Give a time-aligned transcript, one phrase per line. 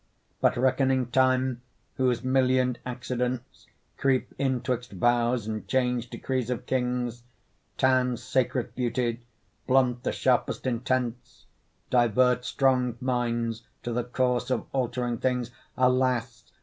[0.39, 1.61] But reckoning Time,
[1.97, 3.67] whose million'd accidents
[3.97, 7.21] Creep in 'twixt vows, and change decrees of kings,
[7.77, 9.19] Tan sacred beauty,
[9.67, 11.45] blunt the sharp'st intents,
[11.91, 16.45] Divert strong minds to the course of altering things; Alas!